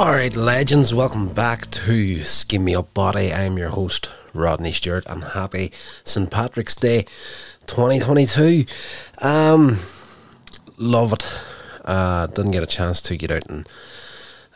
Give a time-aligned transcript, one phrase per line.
[0.00, 3.34] Alright, legends, welcome back to Skin Me Up Body.
[3.34, 5.72] I'm your host, Rodney Stewart, and happy
[6.04, 6.30] St.
[6.30, 7.04] Patrick's Day
[7.66, 8.64] 2022.
[9.20, 9.76] Um,
[10.78, 11.40] love it.
[11.84, 13.68] Uh, didn't get a chance to get out and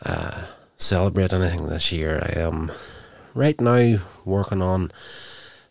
[0.03, 0.45] uh,
[0.77, 2.27] celebrate anything this year.
[2.27, 2.71] I am
[3.35, 4.91] right now working on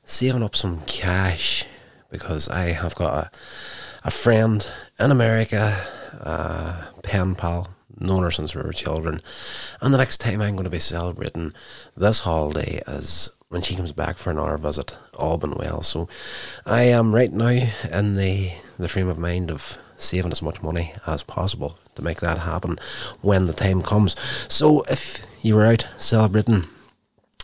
[0.05, 1.65] saving up some cash
[2.11, 3.31] because I have got a,
[4.05, 4.71] a friend
[5.01, 5.85] in America,
[6.21, 9.21] uh, pen pal, known her since we were children.
[9.81, 11.53] And the next time I'm going to be celebrating
[11.97, 15.83] this holiday is when she comes back for an hour visit, all been well.
[15.83, 16.09] So
[16.67, 20.93] I am right now in the, the frame of mind of saving as much money
[21.07, 22.79] as possible to make that happen
[23.21, 24.19] when the time comes.
[24.53, 26.65] So if you were out celebrating,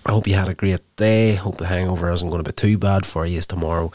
[0.05, 1.35] I hope you had a great day.
[1.35, 3.93] Hope the hangover isn't going to be too bad for you tomorrow.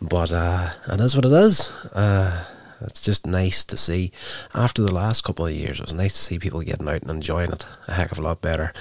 [0.00, 1.70] But uh, it is what it is.
[1.92, 2.44] Uh,
[2.80, 4.12] it's just nice to see.
[4.54, 7.10] After the last couple of years, it was nice to see people getting out and
[7.10, 8.72] enjoying it a heck of a lot better.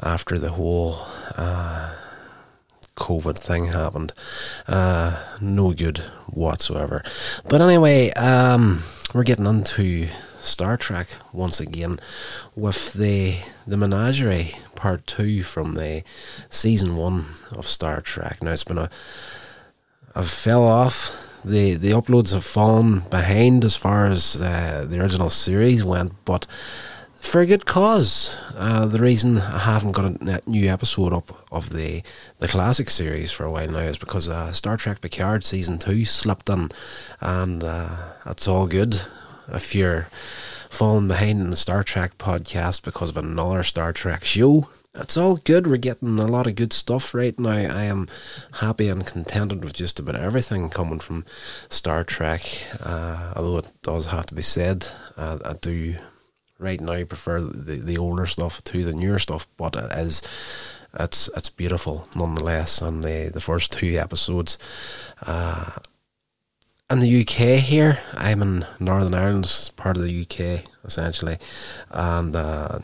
[0.00, 0.98] After the whole
[1.36, 1.94] uh,
[2.96, 4.12] COVID thing happened,
[4.66, 7.02] uh, no good whatsoever.
[7.48, 8.82] But anyway, um,
[9.14, 10.08] we're getting into
[10.40, 12.00] Star Trek once again
[12.54, 16.04] with the the Menagerie Part Two from the
[16.48, 18.42] season one of Star Trek.
[18.42, 18.90] Now it's been a
[20.14, 25.30] I fell off the the uploads have fallen behind as far as uh, the original
[25.30, 26.46] series went, but
[27.14, 28.38] for a good cause.
[28.56, 32.02] Uh, the reason I haven't got a new episode up of the
[32.38, 36.04] the classic series for a while now is because uh, Star Trek Picard season two
[36.04, 36.70] slipped in,
[37.20, 39.02] and uh, that's all good.
[39.48, 40.08] If you're
[40.70, 45.36] falling behind in the Star Trek podcast because of another Star Trek show, it's all
[45.36, 45.66] good.
[45.66, 47.50] We're getting a lot of good stuff right now.
[47.50, 48.08] I am
[48.52, 51.24] happy and contented with just about everything coming from
[51.68, 52.42] Star Trek.
[52.80, 55.96] Uh, although it does have to be said, uh, I do
[56.58, 60.22] right now prefer the, the older stuff to the newer stuff, but it is
[60.98, 62.82] it's it's beautiful nonetheless.
[62.82, 64.58] And the the first two episodes.
[65.22, 65.70] Uh,
[66.90, 71.36] in the UK here, I'm in Northern Ireland, part of the UK essentially,
[71.90, 72.78] and uh,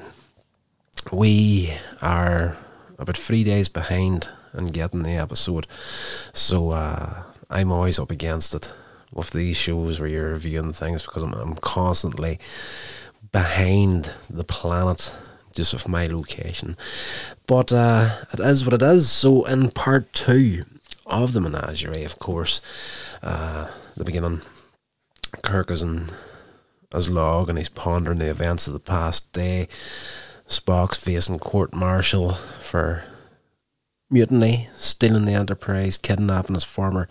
[1.12, 2.56] we are
[2.98, 5.66] about three days behind in getting the episode,
[6.32, 8.72] so uh, I'm always up against it
[9.12, 12.38] with these shows where you're reviewing things because I'm, I'm constantly
[13.32, 15.15] behind the planet
[15.54, 16.76] just with my location.
[17.47, 19.10] But uh, it is what it is.
[19.10, 20.65] So in part two
[21.06, 22.60] of the menagerie, of course,
[23.22, 24.42] uh, the beginning,
[25.42, 26.10] Kirk is in
[26.94, 29.69] his log and he's pondering the events of the past day.
[30.49, 33.05] Spock's facing court martial for
[34.10, 37.09] mutiny, stealing the Enterprise, kidnapping his former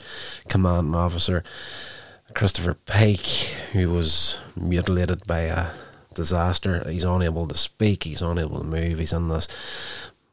[0.48, 1.44] commanding officer,
[2.34, 3.26] Christopher Pike,
[3.74, 5.68] who was mutilated by a
[6.14, 6.88] disaster.
[6.90, 9.48] He's unable to speak, he's unable to move, he's in this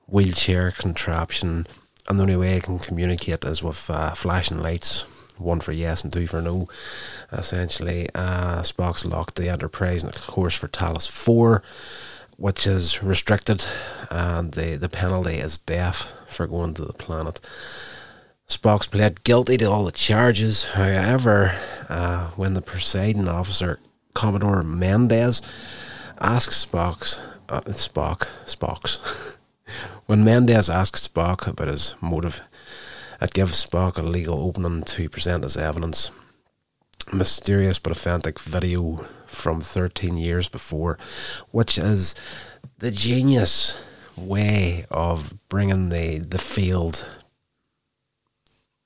[0.06, 1.66] wheelchair contraption,
[2.09, 5.03] and the only way he can communicate is with uh, flashing lights.
[5.39, 6.69] One for yes and two for no.
[7.33, 11.62] Essentially, uh, Spock's locked the Enterprise in a course for Talos 4
[12.41, 13.67] which is restricted,
[14.11, 17.39] and the, the penalty is death for going to the planet.
[18.49, 20.65] Spock's pled guilty to all the charges.
[20.65, 21.55] However,
[21.91, 23.78] uh, when the presiding officer,
[24.15, 25.43] Commodore Mendez,
[26.19, 27.21] asks Spock's
[27.51, 29.37] uh, Spock Spock's
[30.07, 32.41] when Mendez asks Spock about his motive,
[33.21, 36.11] it gives Spock a legal opening to present his evidence
[37.12, 40.99] mysterious but authentic video from 13 years before,
[41.50, 42.15] which is
[42.78, 43.83] the genius
[44.16, 47.09] way of bringing the, the field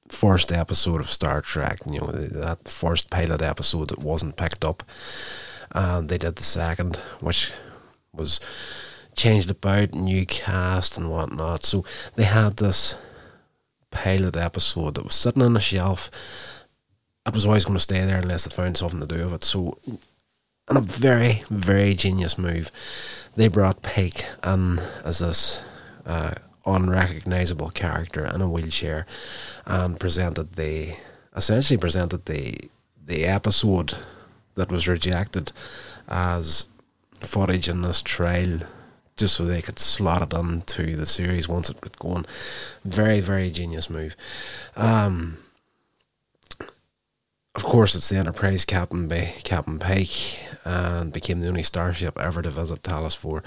[0.09, 4.83] first episode of Star Trek, you know, that first pilot episode that wasn't picked up.
[5.73, 7.53] And they did the second, which
[8.13, 8.41] was
[9.17, 11.65] changed about, new cast and whatnot.
[11.65, 12.97] So they had this
[13.91, 16.11] pilot episode that was sitting on a shelf
[17.27, 19.45] it was always going to stay there unless they found something to do with it.
[19.45, 19.79] So,
[20.69, 22.71] and a very, very genius move,
[23.37, 25.63] they brought Pike in as this
[26.07, 26.35] uh,
[26.67, 29.07] unrecognizable character in a wheelchair
[29.67, 30.97] and presented the,
[31.35, 32.57] essentially presented the,
[33.05, 33.95] the episode
[34.55, 35.53] that was rejected
[36.09, 36.69] as
[37.21, 38.61] footage in this trial
[39.17, 42.27] just so they could slot it into the series once it got going.
[42.85, 44.17] Very, very genius move.
[44.77, 45.39] Um,
[47.55, 52.43] of course, it's the Enterprise captain by Captain Pike, and became the only starship ever
[52.43, 53.43] to visit Talos 4.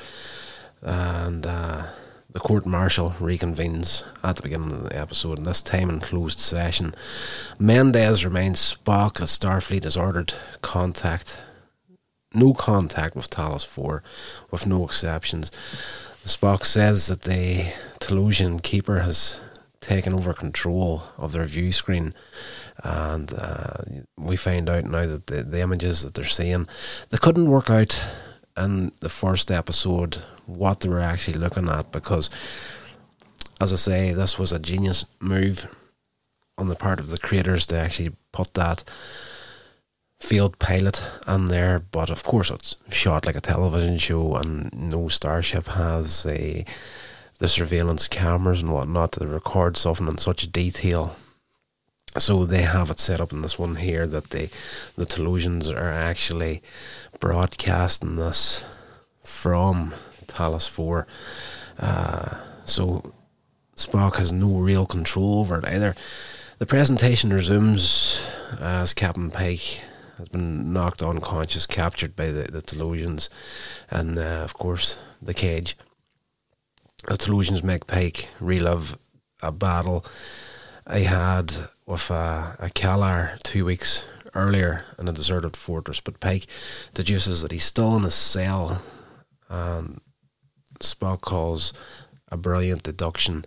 [0.81, 1.87] And uh,
[2.29, 6.39] the court martial reconvenes at the beginning of the episode, and this time in closed
[6.39, 6.95] session.
[7.59, 11.39] Mendez reminds Spock that Starfleet has ordered contact
[12.33, 14.03] no contact with Talos 4,
[14.51, 15.49] with no exceptions.
[16.25, 19.39] Spock says that the Talosian keeper has
[19.79, 22.13] taken over control of their view screen,
[22.83, 23.83] and uh,
[24.17, 26.67] we find out now that the, the images that they're seeing
[27.09, 28.03] they couldn't work out
[28.57, 30.15] in the first episode
[30.45, 32.29] what they were actually looking at because,
[33.61, 35.73] as I say, this was a genius move
[36.57, 38.83] on the part of the creators to actually put that
[40.19, 45.07] field pilot in there, but of course it's shot like a television show, and no
[45.07, 46.65] starship has a
[47.39, 51.15] the surveillance cameras and whatnot to record something in such detail.
[52.17, 54.49] So they have it set up in this one here that the
[54.95, 56.63] the Talosians are actually
[57.19, 58.65] broadcasting this
[59.21, 59.93] from
[60.25, 61.05] Talos Four.
[61.77, 63.13] Uh, so
[63.75, 65.95] Spock has no real control over it either.
[66.57, 68.21] The presentation resumes
[68.59, 69.83] as Captain Pike
[70.17, 73.29] has been knocked unconscious, captured by the, the Talosians,
[73.91, 75.77] and uh, of course the cage.
[77.05, 78.97] The Talosians make Pike relive
[79.41, 80.03] a battle
[80.85, 81.53] I had
[81.85, 86.47] with a, a Kalar two weeks earlier in a deserted fortress, but Pike
[86.93, 88.81] deduces that he's still in his cell,
[89.47, 90.01] and
[90.79, 91.71] Spock calls
[92.29, 93.45] a brilliant deduction.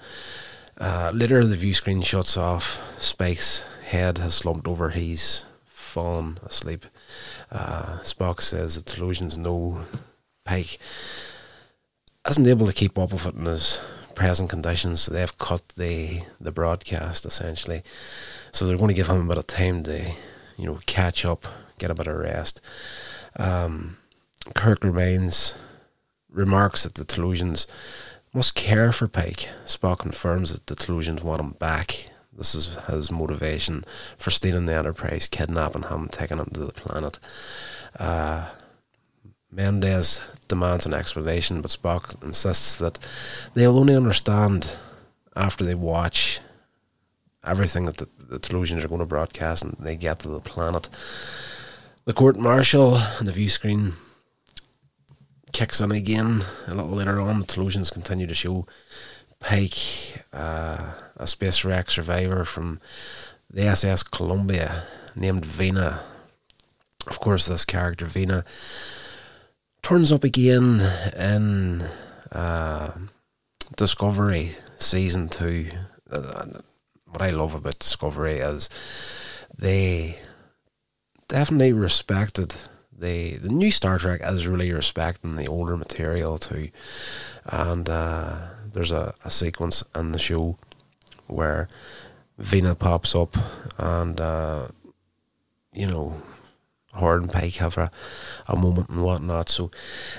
[0.79, 2.81] Uh, later, the view screen shuts off.
[3.03, 4.91] Spike's head has slumped over.
[4.91, 6.87] He's fallen asleep.
[7.51, 9.81] Uh, Spock says that Talosians know
[10.45, 10.79] Pike
[12.31, 13.81] isn't able to keep up with it in his
[14.15, 17.83] present conditions, so they've cut the the broadcast essentially.
[18.53, 20.13] So they're going to give him a bit of time to,
[20.57, 21.47] you know, catch up,
[21.79, 22.61] get a bit of rest.
[23.37, 23.97] Um,
[24.55, 25.55] Kirk remains
[26.29, 27.67] remarks that the Talosians
[28.33, 29.49] must care for Pike.
[29.67, 32.11] Spock confirms that the Talosians want him back
[32.41, 33.85] this is his motivation
[34.17, 37.19] for stealing the Enterprise, kidnapping him, taking him to the planet.
[37.99, 38.49] Uh,
[39.53, 42.99] Mendez demands an explanation, but Spock insists that
[43.55, 44.77] they'll only understand
[45.35, 46.41] after they watch
[47.45, 50.89] everything that the, the Talosians are going to broadcast and they get to the planet.
[52.05, 53.95] The court martial and the view screen
[55.53, 57.41] kicks in again a little later on.
[57.41, 58.67] The Talosians continue to show
[59.41, 62.79] Pike, uh, a space wreck survivor from
[63.49, 64.85] the SS Columbia
[65.17, 66.01] named Vina.
[67.07, 68.45] Of course, this character, Vina,
[69.83, 70.81] turns up again
[71.17, 71.83] in
[72.33, 72.93] uh,
[73.77, 75.71] Discovery Season 2.
[76.11, 76.47] Uh,
[77.07, 78.69] what I love about Discovery is
[79.57, 80.19] they
[81.29, 82.55] definitely respected
[83.01, 86.69] the the new Star Trek is really respecting the older material too,
[87.47, 88.37] and uh,
[88.73, 90.57] there's a, a sequence in the show
[91.27, 91.69] where
[92.39, 93.37] Vina pops up
[93.79, 94.69] and uh,
[95.73, 96.21] you know
[96.95, 97.91] Horn Pike have a,
[98.49, 99.49] a moment and whatnot.
[99.49, 99.71] So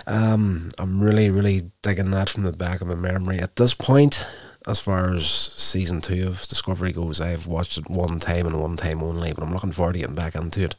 [0.07, 3.39] um, I'm really, really digging that from the back of my memory.
[3.39, 4.25] At this point,
[4.67, 8.77] as far as season two of Discovery goes, I've watched it one time and one
[8.77, 10.75] time only, but I'm looking forward to getting back into it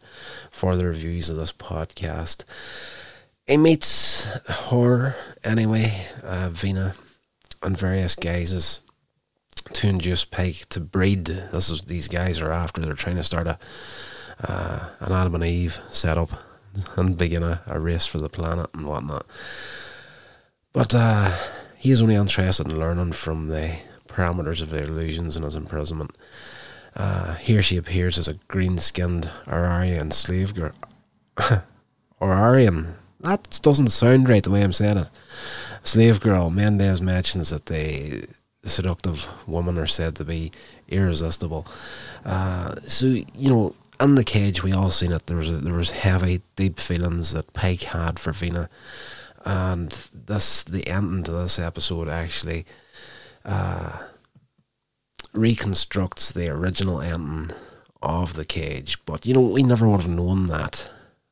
[0.50, 2.44] for the reviews of this podcast.
[3.46, 6.94] It meets horror anyway, uh, Vina
[7.62, 8.80] and various guises
[9.72, 11.26] to induce Pike to breed.
[11.26, 12.80] This is these guys are after.
[12.80, 13.58] They're trying to start a
[14.42, 16.30] uh, an Adam and Eve setup
[16.96, 19.26] and begin a, a race for the planet and whatnot.
[20.72, 21.36] But uh,
[21.76, 23.76] he is only interested in learning from the
[24.08, 26.16] parameters of the illusions in his imprisonment.
[26.94, 30.72] Uh, here she appears as a green-skinned Ararian slave girl.
[32.20, 32.94] Ararian.
[33.20, 35.08] That doesn't sound right the way I'm saying it.
[35.82, 36.50] Slave girl.
[36.50, 38.26] Mendez mentions that the
[38.64, 40.52] seductive women are said to be
[40.88, 41.66] irresistible.
[42.24, 45.26] Uh, so you know, in the cage, we all seen it.
[45.26, 48.68] There was a, there was heavy, deep feelings that Pike had for Vina,
[49.44, 52.66] and this the ending to this episode actually
[53.44, 53.98] uh,
[55.32, 57.56] reconstructs the original ending
[58.02, 59.04] of the cage.
[59.04, 60.90] But you know, we never would have known that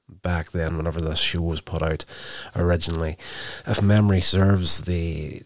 [0.09, 2.05] back then whenever this show was put out
[2.57, 3.17] originally.
[3.67, 5.43] If memory serves, the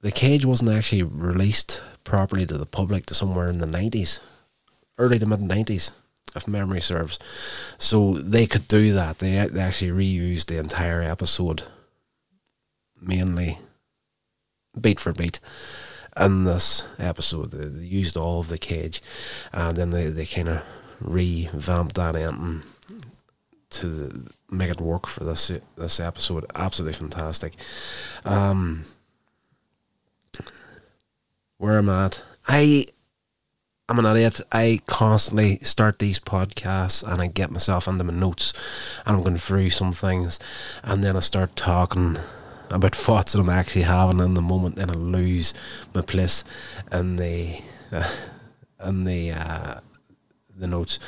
[0.00, 4.20] the cage wasn't actually released properly to the public to somewhere in the nineties,
[4.98, 5.90] early to mid nineties,
[6.34, 7.18] if memory serves.
[7.78, 9.18] So they could do that.
[9.18, 11.64] They they actually reused the entire episode,
[13.00, 13.58] mainly
[14.80, 15.40] beat for beat.
[16.16, 19.02] In this episode, they used all of the cage,
[19.52, 20.62] and then they, they kind of
[21.00, 22.62] revamped that ending
[23.70, 26.46] to make it work for this this episode.
[26.54, 27.54] Absolutely fantastic.
[28.24, 28.84] Um,
[31.58, 32.86] where I'm at, I
[33.86, 34.40] I'm an idiot.
[34.50, 38.54] I constantly start these podcasts and I get myself into my notes
[39.04, 40.38] and I'm going through some things
[40.82, 42.16] and then I start talking
[42.70, 45.52] about thoughts that I'm actually having in the moment and I lose
[45.94, 46.44] my place
[46.90, 47.60] in the
[47.92, 48.10] uh,
[48.82, 49.80] in the uh,
[50.56, 50.98] the notes.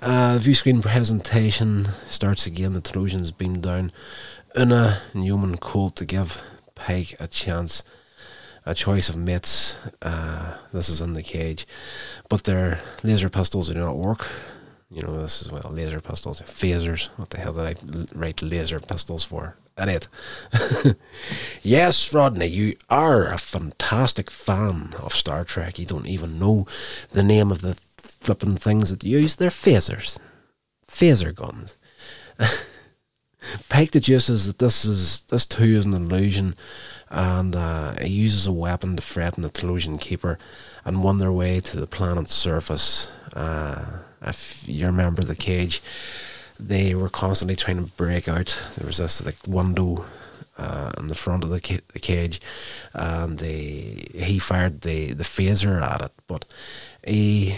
[0.00, 2.72] Uh, the view screen presentation starts again.
[2.72, 3.92] The Trojans beam down.
[4.56, 6.42] Una Newman called to give
[6.74, 7.82] Pike a chance
[8.66, 9.76] a choice of mates.
[10.02, 11.66] Uh, this is in the cage,
[12.28, 14.26] but their laser pistols do not work.
[14.90, 17.08] You know, this is well, laser pistols, phasers.
[17.16, 19.56] What the hell did I write laser pistols for?
[19.76, 20.06] Idiot.
[21.62, 25.80] yes, Rodney, you are a fantastic fan of Star Trek.
[25.80, 26.66] You don't even know
[27.10, 29.34] the name of the flipping things that you use.
[29.34, 30.18] They're phasers,
[30.86, 31.76] phaser guns.
[33.68, 36.54] Pike deduces that this is this too is an illusion
[37.10, 40.38] and uh, he uses a weapon to threaten the Talosian keeper
[40.84, 43.06] and won their way to the planet's surface.
[43.32, 45.82] Uh, if you remember the cage,
[46.58, 48.62] they were constantly trying to break out.
[48.76, 50.04] There was this like window
[50.56, 52.40] uh, in the front of the, ca- the cage,
[52.92, 56.44] and they, he fired the, the phaser at it, but
[57.06, 57.56] he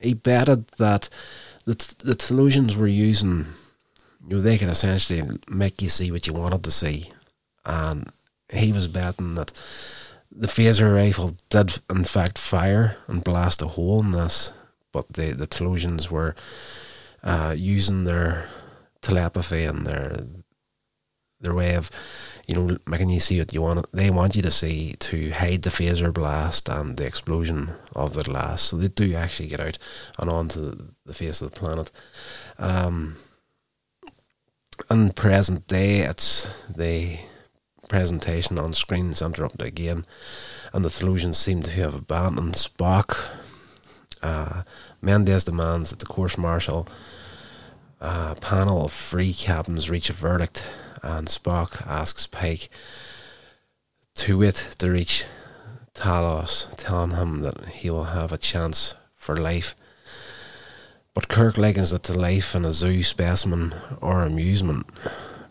[0.00, 1.08] he betted that
[1.64, 1.74] the
[2.04, 3.46] the Talosians were using,
[4.28, 7.12] you know, they could essentially make you see what you wanted to see,
[7.64, 8.10] and
[8.50, 9.52] he was betting that
[10.30, 14.52] the phaser rifle did in fact fire and blast a hole in this,
[14.92, 16.34] but the the Talosians were
[17.22, 18.48] uh, using their
[19.00, 20.26] telepathy and their
[21.40, 21.90] their way of
[22.46, 23.86] you know making you see what you want.
[23.92, 28.24] They want you to see to hide the phaser blast and the explosion of the
[28.24, 28.62] glass.
[28.62, 29.78] So they do actually get out
[30.18, 31.90] and onto the, the face of the planet.
[32.58, 33.16] Um,
[34.90, 37.18] in present day, it's the
[37.88, 40.04] presentation on screen is interrupted again,
[40.72, 43.30] and the Talosians seem to have abandoned Spock.
[44.22, 44.62] Uh,
[45.02, 46.88] demands that the court martial
[48.00, 50.66] uh, panel of free captains reach a verdict,
[51.02, 52.68] and Spock asks Pike
[54.16, 55.24] to wait to reach
[55.94, 59.74] Talos, telling him that he will have a chance for life.
[61.16, 64.86] But Kirk likens it to life in a zoo specimen or amusement.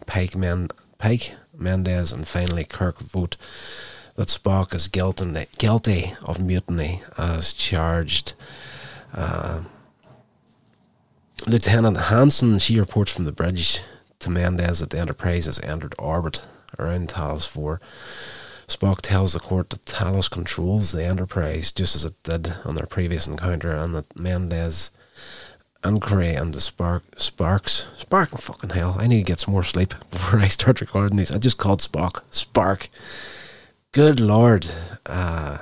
[0.06, 0.70] Pike, men,
[1.00, 3.36] Pike Mendez, and finally Kirk vote
[4.14, 8.34] that Spock is guilty, guilty of mutiny as charged.
[9.12, 9.62] Uh,
[11.48, 13.82] Lieutenant Hansen, she reports from the bridge
[14.20, 16.44] to Mendez that the Enterprise has entered orbit
[16.78, 17.82] around Talos 4.
[18.68, 22.86] Spock tells the court that Talos controls the Enterprise just as it did on their
[22.86, 24.16] previous encounter and that
[25.86, 28.96] Mendez Inquiry and the Spark Sparks Spark fucking hell.
[28.98, 31.32] I need to get some more sleep before I start recording these.
[31.32, 32.88] I just called Spock Spark.
[33.92, 34.68] Good lord.
[35.06, 35.60] Uh,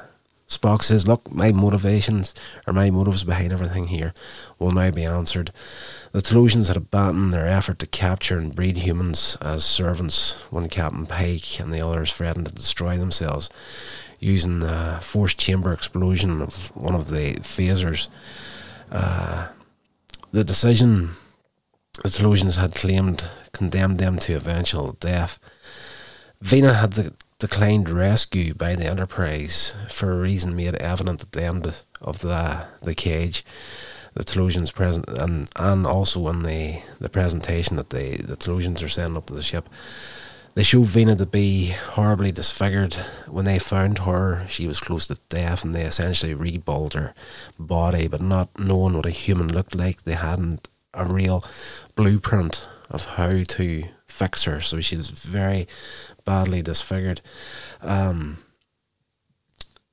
[0.48, 2.34] Spock says, Look, my motivations
[2.66, 4.14] or my motives behind everything here
[4.60, 5.52] will now be answered.
[6.14, 11.06] The Talosians had abandoned their effort to capture and breed humans as servants when Captain
[11.06, 13.50] Pike and the others threatened to destroy themselves
[14.20, 18.08] using the forced chamber explosion of one of the phasers.
[18.92, 19.48] Uh,
[20.34, 21.12] the decision
[22.02, 25.40] the Talosians had claimed condemned them to eventual death.
[26.42, 31.44] Vina had de- declined rescue by the Enterprise for a reason made evident at the
[31.44, 33.46] end of the the cage.
[34.16, 39.18] The Talosians present and and also in the, the presentation that the Talosians are sending
[39.18, 39.70] up to the ship.
[40.56, 42.94] They showed Vina to be horribly disfigured.
[43.28, 47.16] When they found her, she was close to death, and they essentially rebuilt her
[47.58, 50.04] body, but not knowing what a human looked like.
[50.04, 51.44] They hadn't a real
[51.96, 55.68] blueprint of how to fix her, so she was very
[56.24, 57.22] badly disfigured.
[57.82, 58.38] Um,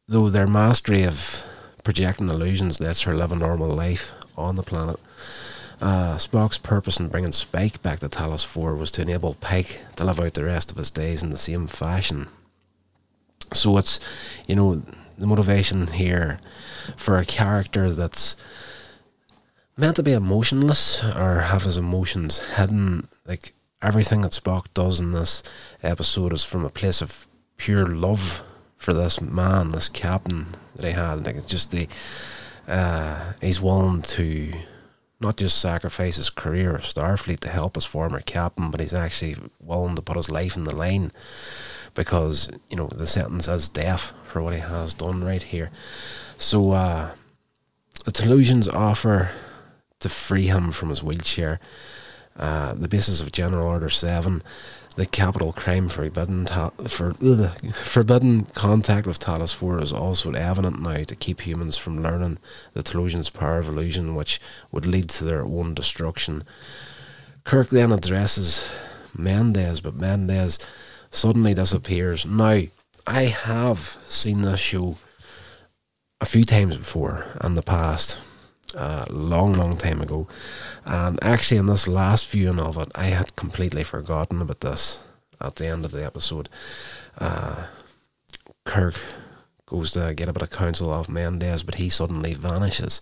[0.07, 1.43] though their mastery of
[1.85, 5.01] projecting illusions lets her live a normal life on the planet.
[5.81, 10.05] Uh, Spock's purpose in bringing Spike back to Talos 4 was to enable Pike to
[10.05, 12.29] live out the rest of his days in the same fashion.
[13.55, 13.99] So it's,
[14.47, 14.83] you know,
[15.17, 16.39] the motivation here
[16.97, 18.37] for a character that's
[19.77, 23.09] meant to be emotionless or have his emotions hidden.
[23.27, 25.43] Like everything that Spock does in this
[25.83, 28.45] episode is from a place of pure love
[28.77, 31.25] for this man, this captain that he had.
[31.25, 31.89] Like it's just the
[32.69, 34.53] uh, he's willing to
[35.21, 39.37] not just sacrifice his career of Starfleet to help his former captain, but he's actually
[39.63, 41.13] willing to put his life in the line
[41.95, 45.71] because you know the sentence is death for what he has done right here.
[46.39, 47.11] So uh,
[48.05, 49.33] the Talosians offer
[50.01, 51.61] to free him from his wheelchair.
[52.37, 54.43] Uh, the basis of General Order Seven,
[54.97, 60.83] the capital crime forbidden ta- for ugh, forbidden contact with Talos Four is also evident
[60.83, 62.39] now to keep humans from learning
[62.75, 64.41] the Talosians' power of illusion, which
[64.73, 66.45] would lead to their own destruction.
[67.45, 68.71] Kirk then addresses
[69.17, 70.59] Mendez, but Mendez
[71.11, 72.27] suddenly disappears.
[72.27, 72.63] Now,
[73.07, 74.99] I have seen this show
[76.21, 78.19] a few times before in the past,
[78.75, 80.29] a long, long time ago.
[80.85, 85.03] And actually, in this last viewing of it, I had completely forgotten about this
[85.41, 86.49] at the end of the episode.
[87.19, 87.67] Uh,
[88.65, 89.01] Kirk
[89.67, 93.01] goes to get a bit of counsel of Mendez, but he suddenly vanishes.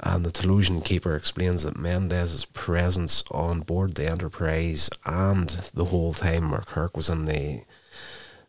[0.00, 6.12] And the Talosian keeper explains that Mendez's presence on board the Enterprise and the whole
[6.12, 7.62] time where Kirk was in the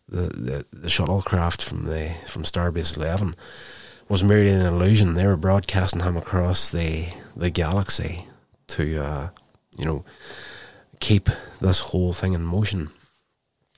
[0.09, 3.35] the, the, the shuttlecraft from the from Starbase Eleven
[4.09, 5.13] was merely an illusion.
[5.13, 8.25] They were broadcasting him across the the galaxy
[8.67, 9.29] to uh,
[9.77, 10.05] you know
[10.99, 11.29] keep
[11.59, 12.89] this whole thing in motion.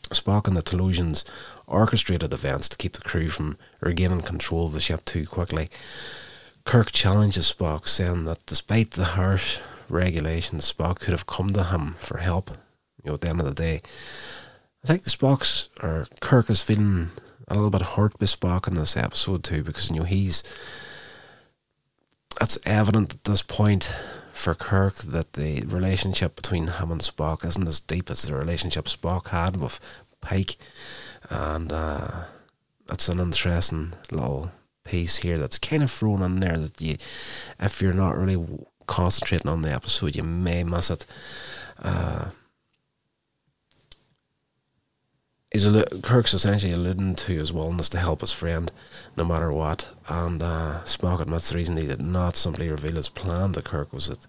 [0.09, 1.23] Spock and the Talosians
[1.65, 5.67] orchestrated events to keep the crew from regaining control of the ship too quickly.
[6.63, 11.95] Kirk challenges Spock, saying that despite the harsh regulations, Spock could have come to him
[11.97, 12.51] for help.
[13.03, 13.81] You know, at the end of the day,
[14.83, 17.09] I think the Spock's or Kirk is feeling
[17.47, 20.43] a little bit hurt by Spock in this episode too, because you know he's.
[22.41, 23.93] It's evident at this point
[24.33, 28.85] for Kirk that the relationship between him and Spock isn't as deep as the relationship
[28.85, 29.79] Spock had with
[30.19, 30.57] Pike,
[31.29, 32.25] and uh,
[32.91, 34.51] it's an interesting little
[34.83, 36.97] piece here that's kind of thrown in there that you,
[37.59, 38.37] if you're not really
[38.87, 41.05] concentrating on the episode, you may miss it.
[41.79, 42.29] Uh,
[45.55, 48.71] he's Kirk's essentially alluding to his willingness to help his friend,
[49.15, 49.87] no matter what.
[50.09, 53.93] And uh, Spock admits the reason he did not simply reveal his plan to Kirk
[53.93, 54.27] was that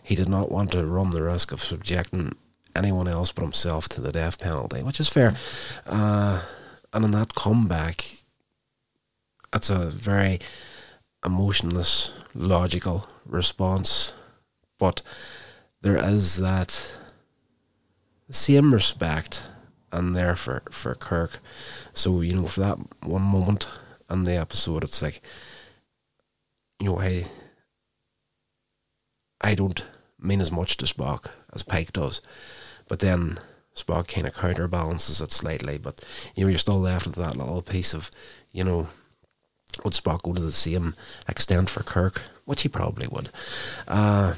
[0.00, 2.36] he did not want to run the risk of subjecting
[2.76, 5.34] anyone else but himself to the death penalty, which is fair.
[5.86, 6.42] Uh,
[6.92, 8.18] and in that comeback,
[9.52, 10.38] it's a very
[11.24, 14.12] emotionless, logical response,
[14.78, 15.02] but
[15.82, 16.96] there is that
[18.30, 19.48] same respect
[19.92, 21.38] and there for, for Kirk.
[21.92, 23.68] So, you know, for that one moment
[24.08, 25.20] in the episode, it's like,
[26.78, 27.26] you know, hey,
[29.40, 29.84] I don't
[30.18, 32.22] mean as much to Spock as Pike does.
[32.88, 33.38] But then
[33.74, 35.78] Spock kind of counterbalances it slightly.
[35.78, 38.10] But, you know, you're still left with that little piece of,
[38.52, 38.88] you know,
[39.84, 40.94] would Spock go to the same
[41.28, 42.22] extent for Kirk?
[42.44, 43.30] Which he probably would.
[43.86, 44.34] Uh,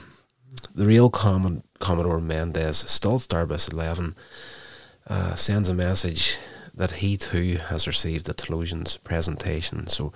[0.75, 4.15] the real Commodore Mendez, still Starbase 11,
[5.09, 6.39] uh, sends a message
[6.75, 9.87] that he too has received the Talosian's presentation.
[9.87, 10.13] So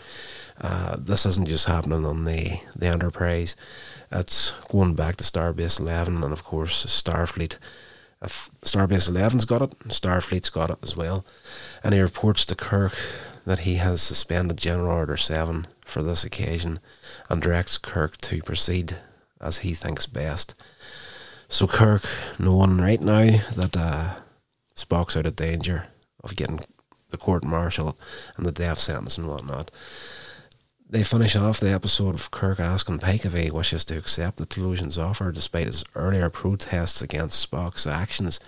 [0.60, 3.56] uh, this isn't just happening on the, the Enterprise,
[4.10, 7.58] it's going back to Starbase 11 and, of course, Starfleet.
[8.22, 11.26] If Starbase 11's got it, Starfleet's got it as well.
[11.82, 12.94] And he reports to Kirk
[13.44, 16.78] that he has suspended General Order 7 for this occasion
[17.28, 18.96] and directs Kirk to proceed
[19.40, 20.54] as he thinks best.
[21.48, 22.02] So, Kirk,
[22.38, 24.14] knowing right now that uh,
[24.76, 25.86] Spock's out of danger
[26.22, 26.60] of getting
[27.10, 27.98] the court martial
[28.36, 29.70] and the death sentence and whatnot,
[30.88, 34.46] they finish off the episode of Kirk asking Pike if he wishes to accept the
[34.46, 38.38] Talosian's offer despite his earlier protests against Spock's actions.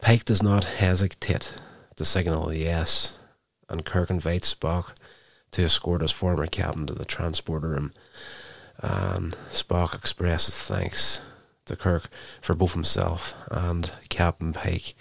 [0.00, 1.54] Pike does not hesitate
[1.94, 3.18] to signal yes
[3.68, 4.94] and Kirk invites Spock
[5.52, 7.92] to escort his former captain to the transporter room.
[8.78, 11.20] And Spock expresses thanks
[11.66, 12.08] to Kirk
[12.40, 14.94] for both himself and Captain Pike.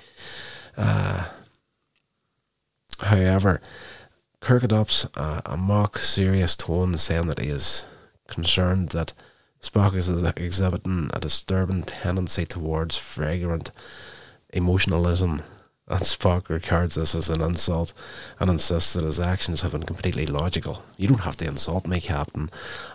[0.78, 1.26] Uh,
[3.00, 3.62] however,
[4.40, 7.86] Kirk adopts a, a, mock serious tone, saying that he is
[8.28, 9.14] concerned that
[9.62, 13.72] Spock is exhibiting a disturbing tendency towards fragrant
[14.52, 15.42] emotionalism
[15.88, 17.94] and Spock regards this as an insult
[18.40, 20.84] and insists that his actions have been completely logical.
[20.98, 22.50] You don't have to insult me, Captain.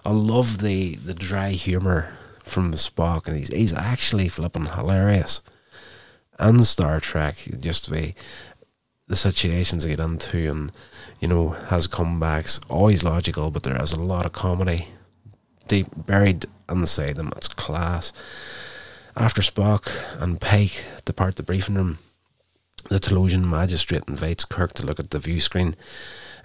[0.04, 2.12] I love the, the dry humour
[2.42, 5.42] from Spock, and he's, he's actually flipping hilarious.
[6.38, 8.14] And Star Trek, just the,
[9.08, 10.72] the situations they get into, and,
[11.20, 14.86] you know, has comebacks, always logical, but there is a lot of comedy
[15.66, 17.32] deep buried inside them.
[17.36, 18.12] It's class.
[19.16, 19.90] After Spock
[20.22, 21.98] and Pike depart the briefing room,
[22.88, 25.74] the Talosian magistrate invites Kirk to look at the view screen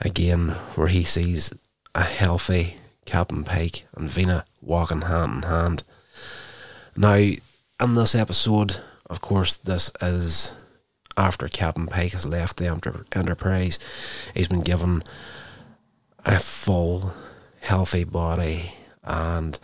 [0.01, 1.53] again, where he sees
[1.93, 5.83] a healthy Captain Pike and Vina walking hand in hand.
[6.97, 10.55] Now, in this episode, of course, this is
[11.15, 12.67] after Captain Pike has left the
[13.13, 13.79] Enterprise.
[14.33, 15.03] He's been given
[16.25, 17.13] a full,
[17.61, 19.59] healthy body and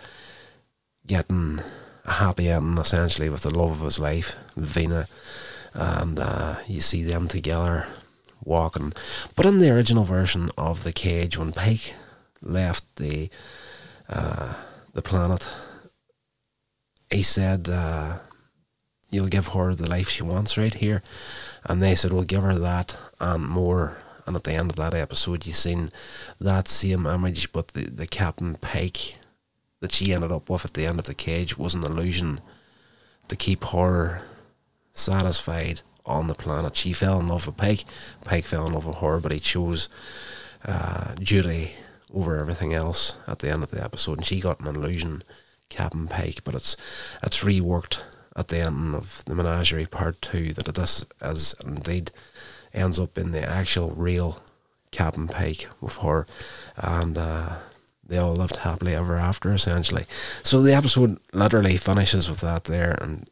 [1.08, 1.62] getting
[2.06, 5.08] a happy ending essentially with the love of his life, Vina
[5.74, 7.88] and uh, you see them together
[8.44, 8.94] walking.
[9.36, 11.94] But in the original version of the cage, when Pike
[12.42, 13.30] left the
[14.08, 14.56] uh,
[14.94, 15.48] the planet,
[17.12, 18.20] he said, uh,
[19.10, 21.02] "You'll give her the life she wants right here,"
[21.66, 24.94] and they said, "We'll give her that and more." And at the end of that
[24.94, 25.92] episode, you've seen
[26.40, 29.18] that same image, but the, the Captain Pike
[29.80, 32.40] that she ended up with at the end of the cage was an illusion
[33.28, 34.22] to keep her
[34.92, 36.76] satisfied on the planet.
[36.76, 37.86] She fell in love with Pike.
[38.24, 39.90] Pike fell in love with her, but he chose
[40.66, 41.72] uh, duty
[42.14, 45.24] over everything else at the end of the episode, and she got an illusion,
[45.70, 46.44] Captain Pike.
[46.44, 46.76] But it's
[47.24, 48.02] it's reworked
[48.36, 52.12] at the end of the Menagerie Part Two that this is indeed
[52.74, 54.42] ends up in the actual real
[54.92, 56.26] Captain Pike with her,
[56.78, 57.18] and.
[57.18, 57.56] Uh,
[58.10, 60.06] they all lived happily ever after, essentially.
[60.42, 63.30] So the episode literally finishes with that there, and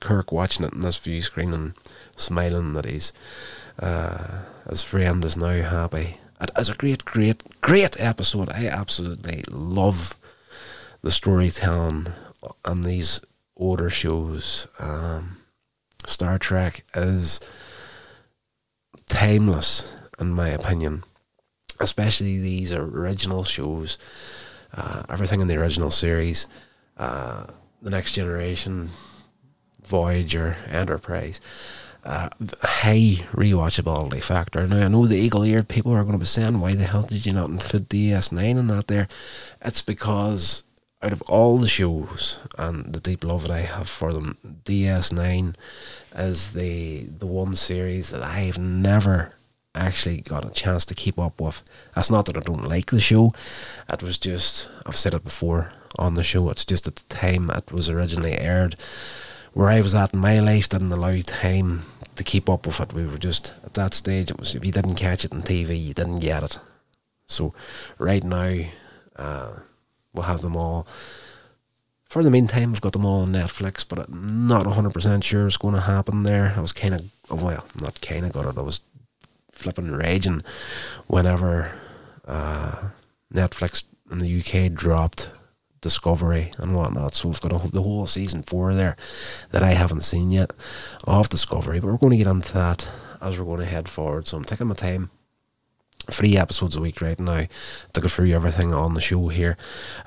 [0.00, 1.74] Kirk watching it in this view screen and
[2.16, 3.12] smiling that he's
[3.78, 6.18] uh, his friend is now happy.
[6.40, 8.48] It is a great, great, great episode.
[8.50, 10.16] I absolutely love
[11.02, 12.08] the storytelling
[12.64, 13.20] on these
[13.56, 14.68] older shows.
[14.78, 15.38] Um,
[16.06, 17.40] Star Trek is
[19.06, 21.02] timeless, in my opinion,
[21.80, 23.98] especially these original shows.
[24.76, 26.46] Uh, everything in the original series,
[26.96, 27.46] uh,
[27.80, 28.90] The Next Generation,
[29.82, 31.40] Voyager, Enterprise
[32.04, 32.28] uh,
[32.62, 34.66] high rewatchability factor.
[34.66, 37.02] Now I know the eagle eared people are going to be saying, "Why the hell
[37.02, 39.08] did you not include DS9 in that?" There,
[39.62, 40.64] it's because
[41.04, 45.54] out of all the shows and the deep love that I have for them, DS9
[46.16, 49.34] is the the one series that I've never
[49.74, 51.62] actually got a chance to keep up with.
[51.94, 53.34] That's not that I don't like the show.
[53.92, 56.48] It was just I've said it before on the show.
[56.48, 58.76] It's just at the time it was originally aired
[59.52, 61.82] where I was at in my life didn't allow time
[62.16, 62.94] to keep up with it.
[62.94, 64.30] We were just at that stage.
[64.30, 66.58] It was if you didn't catch it on TV, you didn't get it.
[67.28, 67.52] So
[67.98, 68.58] right now,
[69.16, 69.56] uh,
[70.14, 70.86] we'll have them all.
[72.06, 75.56] For the meantime, we've got them all on Netflix, but I'm not 100% sure it's
[75.56, 76.54] going to happen there.
[76.56, 78.80] I was kind of, well, not kind of got it, I was
[79.50, 80.42] flipping raging
[81.06, 81.72] whenever
[82.26, 82.90] uh,
[83.32, 85.30] Netflix in the UK dropped
[85.80, 87.14] Discovery and whatnot.
[87.14, 88.96] So we've got the whole season four there
[89.50, 90.52] that I haven't seen yet
[91.04, 92.88] of Discovery, but we're going to get into that
[93.20, 94.26] as we're going to head forward.
[94.26, 95.10] So I'm taking my time.
[96.10, 97.46] Three episodes a week right now
[97.92, 99.56] to go through everything on the show here,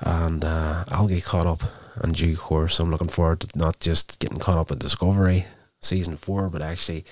[0.00, 1.62] and uh, I'll get caught up
[2.02, 2.78] in due course.
[2.78, 5.46] I'm looking forward to not just getting caught up with Discovery
[5.80, 7.04] season four, but actually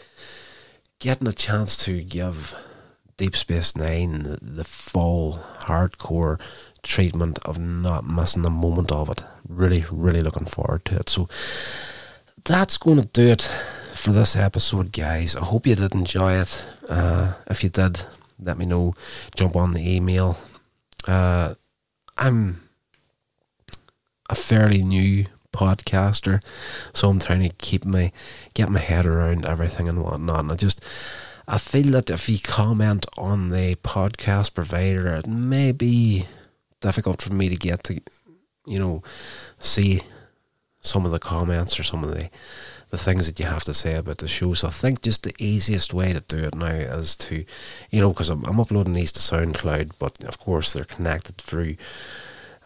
[0.99, 2.55] getting a chance to give
[3.16, 6.38] Deep Space Nine the, full hardcore
[6.83, 9.22] treatment of not missing a moment of it.
[9.49, 11.09] Really, really looking forward to it.
[11.09, 11.29] So
[12.44, 13.42] that's going to do it
[13.94, 15.35] for this episode, guys.
[15.35, 16.66] I hope you did enjoy it.
[16.88, 18.05] Uh, if you did,
[18.38, 18.94] let me know.
[19.35, 20.38] Jump on the email.
[21.07, 21.55] Uh,
[22.16, 22.68] I'm
[24.29, 26.42] a fairly new podcaster,
[26.92, 28.12] so I'm trying to keep my
[28.55, 30.40] get my head around everything and whatnot.
[30.40, 30.85] And I just
[31.49, 36.27] I feel that if you comment on the podcast provider, it may be
[36.81, 38.01] difficult for me to get to,
[38.66, 39.03] you know,
[39.59, 40.01] see
[40.87, 42.31] some of the comments or some of the
[42.90, 44.55] the things that you have to say about the show.
[44.55, 47.44] So I think just the easiest way to do it now is to,
[47.90, 51.77] you know, because I'm, I'm uploading these to SoundCloud, but of course they're connected through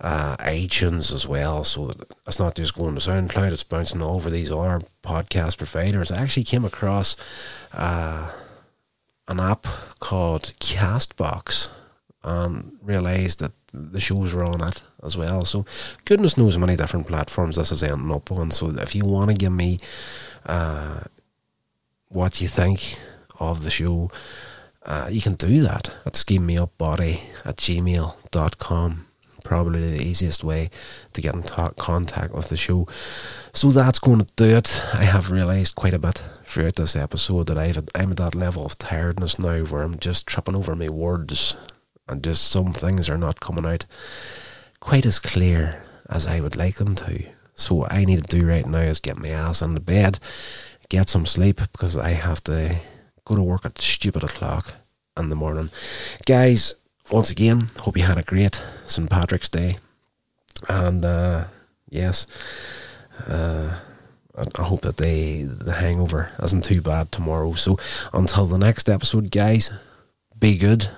[0.00, 1.64] uh, iTunes as well.
[1.64, 1.92] So
[2.26, 6.12] it's not just going to SoundCloud; it's bouncing all over these other podcast providers.
[6.12, 7.16] I actually came across
[7.72, 8.30] uh,
[9.28, 9.66] an app
[10.00, 11.70] called Castbox
[12.22, 15.44] and realised that the shows were on it as well.
[15.44, 15.64] So
[16.04, 18.50] goodness knows how many different platforms this is ending up on.
[18.50, 19.78] So if you want to give me
[20.46, 21.00] uh,
[22.09, 22.98] what you think
[23.38, 24.11] of the show,
[24.85, 29.06] uh, you can do that at schemmeupbody at gmail.com.
[29.42, 30.68] Probably the easiest way
[31.14, 32.87] to get in t- contact with the show.
[33.54, 34.83] So that's going to do it.
[34.92, 38.66] I have realised quite a bit throughout this episode that I've, I'm at that level
[38.66, 41.56] of tiredness now where I'm just tripping over my words
[42.11, 43.87] and just some things are not coming out
[44.81, 47.25] quite as clear as I would like them to.
[47.55, 50.18] So what I need to do right now is get my ass in the bed,
[50.88, 52.77] get some sleep because I have to
[53.25, 54.75] go to work at stupid o'clock
[55.16, 55.70] in the morning.
[56.27, 56.75] Guys,
[57.11, 59.09] once again, hope you had a great St.
[59.09, 59.79] Patrick's Day.
[60.68, 61.44] And uh,
[61.90, 62.27] yes,
[63.27, 63.79] uh,
[64.37, 67.53] I hope that they, the hangover isn't too bad tomorrow.
[67.55, 67.79] So
[68.12, 69.70] until the next episode, guys,
[70.38, 70.88] be good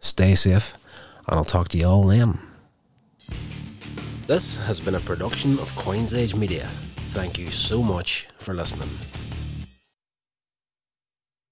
[0.00, 0.74] Stay safe,
[1.28, 2.38] and I'll talk to you all then.
[4.26, 6.70] This has been a production of Coins Media.
[7.10, 8.90] Thank you so much for listening.